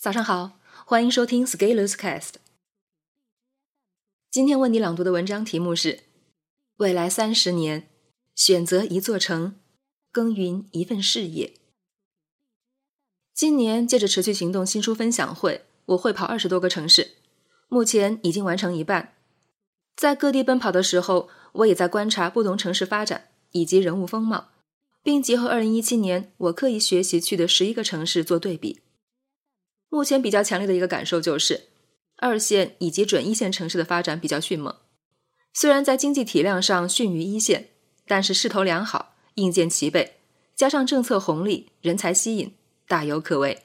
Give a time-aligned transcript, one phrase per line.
[0.00, 2.36] 早上好，欢迎收听 Scalers Cast。
[4.30, 6.04] 今天为你朗读的文章题目是：
[6.76, 7.86] 未来三十年，
[8.34, 9.56] 选择一座城，
[10.10, 11.52] 耕耘一份事业。
[13.34, 17.10] 今年借着持续行动新书分享会，我会跑二十多个城市，
[17.68, 19.12] 目前已经完成一半。
[19.94, 24.48] 在各地奔跑的时候，我也在观察不同城市发展以及人物风貌，
[25.02, 28.80] 并结合二零一七年我刻意学习去的十一个城市做对比。
[29.90, 31.68] 目前比较强烈的一个感受就是，
[32.16, 34.74] 二线以及准一线城市的发展比较迅猛。
[35.52, 37.70] 虽然在经济体量上逊于一线，
[38.06, 40.18] 但是势头良好，硬件齐备，
[40.54, 42.54] 加上政策红利、人才吸引，
[42.86, 43.64] 大有可为。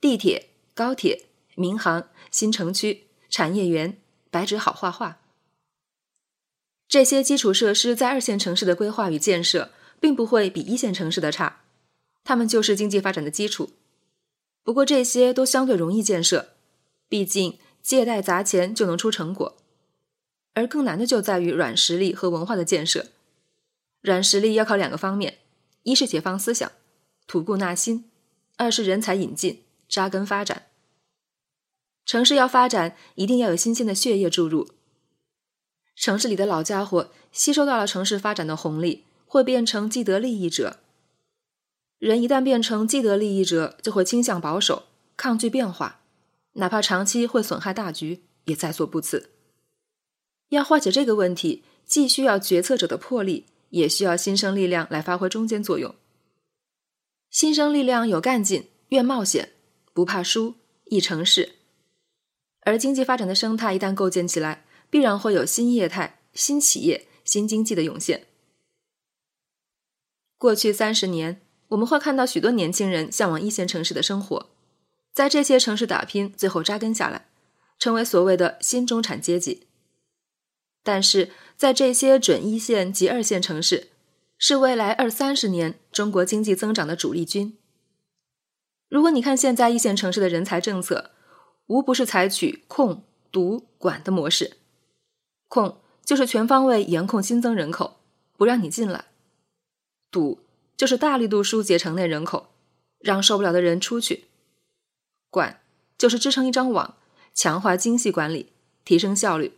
[0.00, 3.98] 地铁、高铁、民航、新城区、产业园、
[4.30, 5.20] 白纸好画画，
[6.88, 11.60] 这些基础设施在二线城市的规划与建设，并不会比一线城市的差，
[12.24, 13.70] 它们就是经济发展的基础。
[14.64, 16.50] 不过这些都相对容易建设，
[17.08, 19.56] 毕竟借贷砸钱就能出成果，
[20.54, 23.06] 而更难的就在于软实力和文化的建设。
[24.00, 25.38] 软实力要靠两个方面：
[25.82, 26.70] 一是解放思想、
[27.26, 28.04] 吐故纳新；
[28.56, 30.66] 二是人才引进、扎根发展。
[32.04, 34.68] 城市要发展，一定要有新鲜的血液注入。
[35.94, 40.78] 城市里的老家伙吸收到了城市发展的红利，会变成既得利益者。
[42.02, 44.86] 人一旦变成既得利益者，就会倾向保守，
[45.16, 46.00] 抗拒变化，
[46.54, 49.30] 哪怕长期会损害大局，也在所不辞。
[50.48, 55.94] 要化解这个问题，既需要决策者的魄力，也需要新生力量来发挥中间作用。
[57.30, 59.52] 新生力量有干劲，愿冒险，
[59.94, 60.56] 不怕输，
[60.86, 61.54] 易成事。
[62.62, 68.26] 而经济发展的生态一旦构建起来，必然会有新业态、新企业、新经济的涌现。
[70.36, 71.40] 过去三十年。
[71.72, 74.50] 我们会看到许多年轻人向往一线城市的生活，
[75.12, 77.26] 在这些城市打拼，最后扎根下来，
[77.78, 79.66] 成为所谓的新中产阶级。
[80.82, 83.88] 但是在这些准一线及二线城市，
[84.36, 87.56] 是未来二三十年中国经济增长的主力军。
[88.90, 91.12] 如果你看现在一线城市的人才政策，
[91.68, 94.58] 无不是采取控、堵、管的模式。
[95.48, 97.96] 控就是全方位严控新增人口，
[98.36, 99.06] 不让你进来；
[100.10, 100.41] 堵。
[100.76, 102.48] 就是大力度疏解城内人口，
[102.98, 104.24] 让受不了的人出去。
[105.30, 105.60] 管
[105.96, 106.96] 就是支撑一张网，
[107.32, 108.52] 强化精细管理，
[108.84, 109.54] 提升效率。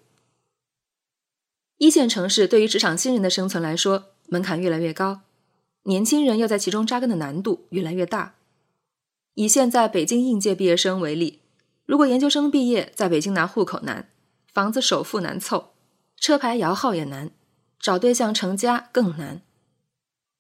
[1.79, 5.23] 一线城市对于职场新人的生存来说，门槛越来越高，
[5.83, 8.37] 年轻人要在其中扎根的难度越来越大。
[9.35, 11.41] 以现在北京应届毕业生为例，
[11.85, 14.09] 如果研究生毕业在北京拿户口难，
[14.53, 15.73] 房子首付难凑，
[16.17, 17.33] 车牌摇号也难，
[17.81, 19.43] 找对象成家更难。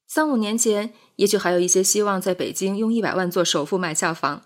[0.06, 4.44] 三五年前，也许还有一些希望在北京用一百万做首付买下房，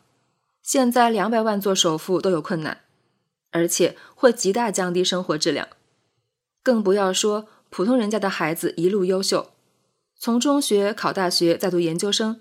[0.63, 2.83] 现在两百万做首付都有困难，
[3.51, 5.69] 而且会极大降低生活质量。
[6.63, 9.51] 更不要说普通人家的孩子一路优秀，
[10.17, 12.41] 从中学考大学再读研究生，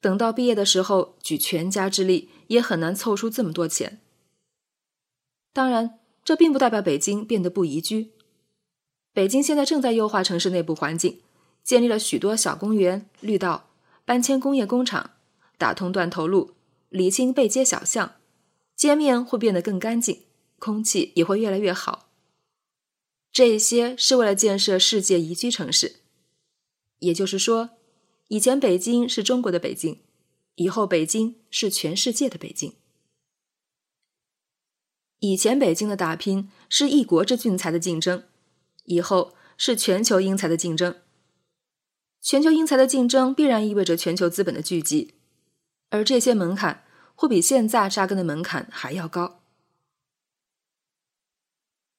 [0.00, 4.00] 等到毕业的时候举全家之力也很难凑出这么多钱。
[5.52, 8.12] 当然，这并不代表北京变得不宜居，
[9.12, 11.20] 北京现在正在优化城市内部环境。
[11.62, 13.70] 建立了许多小公园、绿道，
[14.04, 15.10] 搬迁工业工厂，
[15.58, 16.54] 打通断头路，
[16.88, 18.16] 理清背街小巷，
[18.74, 20.22] 街面会变得更干净，
[20.58, 22.08] 空气也会越来越好。
[23.32, 25.96] 这些是为了建设世界宜居城市。
[26.98, 27.70] 也就是说，
[28.28, 30.00] 以前北京是中国的北京，
[30.56, 32.74] 以后北京是全世界的北京。
[35.20, 38.24] 以前北京的打拼是一国之俊才的竞争，
[38.84, 40.96] 以后是全球英才的竞争。
[42.22, 45.14] 全球英才的竞争必然意味着全球资本的聚集，
[45.88, 49.40] 而这些门槛会比现在扎根的门槛还要高。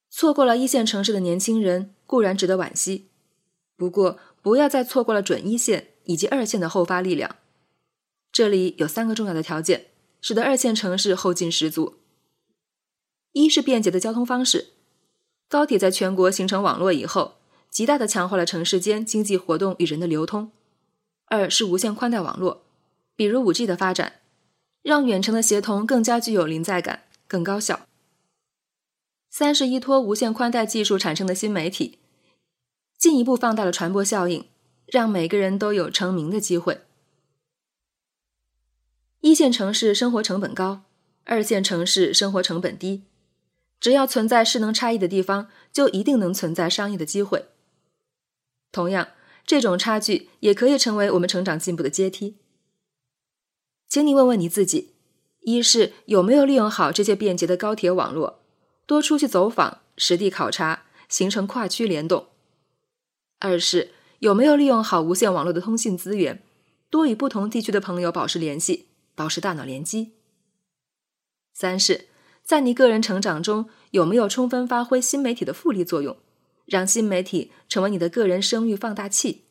[0.09, 3.09] 错过了一线城市的年轻人固然值得惋惜，
[3.76, 7.38] 不过不要再错过了准一线以及二线的后发力量。
[8.32, 9.88] 这里有三个重要的条件，
[10.22, 11.96] 使得二线城市后劲十足：
[13.32, 14.74] 一是便捷的交通方式，
[15.50, 17.41] 高铁在全国形成网络以后。
[17.72, 20.52] 极大的强化了城市间经济活动与人的流通。
[21.28, 22.64] 二是无线宽带网络，
[23.16, 24.20] 比如五 G 的发展，
[24.84, 27.88] 让远程的协同更加具有临在感，更高效。
[29.29, 32.00] 三是依托无线宽带技术产生的新媒体，
[32.97, 34.46] 进一步放大了传播效应，
[34.85, 36.82] 让每个人都有成名的机会。
[39.22, 40.82] 一线城市生活成本高，
[41.24, 43.03] 二线城市生活成本低，
[43.79, 47.46] 只要存在势能差异的地方，就一定能存在商业的机会。
[48.72, 49.09] 同样，
[49.46, 52.38] 这种差距也可以成为我们成长进步的阶梯。
[53.88, 54.94] 请你问问你自己：
[55.41, 58.40] 一是有没有利用好这些便捷的高铁网络，
[58.85, 62.28] 多出去走访、实地考察，形成跨区联动；
[63.40, 66.41] 二是有没有利用好无线网络的通信资源，
[66.90, 70.12] 多与不同地区的朋友保持联系，保持大脑联机；
[71.53, 72.08] 三是，
[72.44, 76.16] 在你个人成长中有没有充分发挥新媒体的复利作用，
[76.72, 79.44] 让新媒体成为你的个人声誉放大器。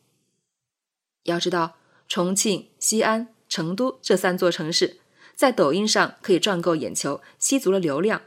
[1.24, 1.76] 要知道，
[2.08, 4.96] 重庆、西安、成都这三座城市。
[5.36, 8.22] 在抖音上可以赚够眼球，吸足了流量。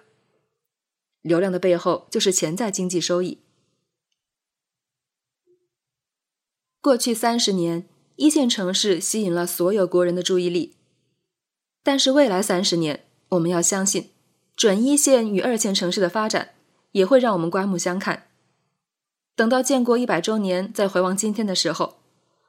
[1.22, 3.40] 流量的背后就是潜在经济收益。
[6.80, 7.88] 过去三十年，
[8.18, 10.76] 一线城市吸引了所有国人的注意力，
[11.82, 14.12] 但是未来三十年，我们要相信，
[14.56, 16.54] 准一线与二线城市的发展
[16.92, 18.28] 也会让我们刮目相看。
[19.36, 22.00] 等到建国一百周年再回望今天的时候，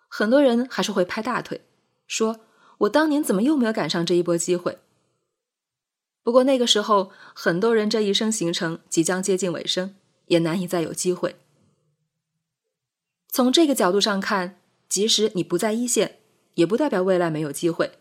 [0.09, 1.63] 很多人还是会拍大腿，
[2.07, 2.41] 说。
[2.79, 4.81] 我当年怎么又没有赶上这一波机会？
[6.25, 9.95] 不过那个时候，很多人这一生行程即将接近尾声，
[10.27, 11.37] 也难以再有机会。
[13.29, 16.19] 从这个角度上看，即使你不在一线，
[16.55, 17.93] 也不代表未来没有机会。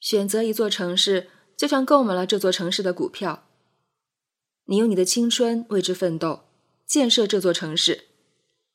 [0.00, 3.46] 选择一座城市，就像购买了这座城市的股票，
[4.64, 6.44] 你用你的青春为之奋斗，
[6.86, 8.08] 建设这座城市，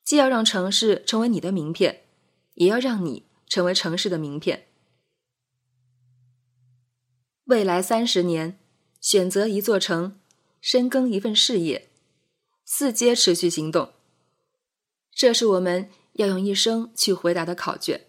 [0.04, 2.04] 既要让城市成为你的名片，
[2.54, 3.28] 也要让你。
[3.50, 4.66] 成为城市的名片。
[7.44, 8.58] 未来三十年，
[9.00, 10.20] 选择一座城，
[10.60, 11.88] 深耕一份事业，
[12.66, 13.94] 四阶持续行动，
[15.10, 18.04] 这是我们要用一生去回答的考卷。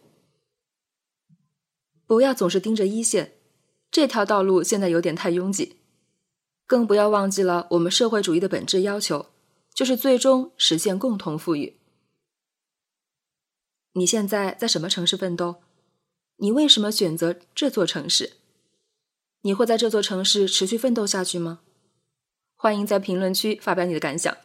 [2.06, 3.38] 不要总是盯着一线，
[3.90, 5.78] 这条道路现在有点太拥挤。
[6.68, 9.28] 更不要忘记了，我们社会主义的本质要求，
[9.80, 11.80] 就是最终实现共同富裕。
[13.94, 15.62] 你现在在什么城市奋斗？
[16.36, 18.34] 你为什么选择这座城市？
[19.44, 21.62] 你会在这座城市持续奋斗下去吗？
[22.58, 24.38] 欢迎在评论区发表你的感想。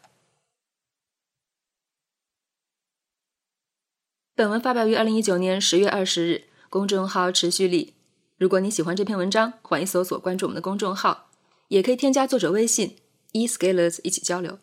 [4.36, 7.94] 本文发表于二零一九年十月二十日，公众号持续力。
[8.36, 11.32] 如果你喜欢这篇文章，欢迎搜索关注我们的公众号，
[11.66, 12.98] 也可以添加作者微信
[13.32, 14.60] e scalers 一起交流。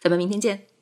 [0.00, 0.73] 咱们明天见。